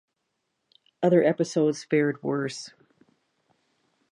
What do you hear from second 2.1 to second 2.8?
worse.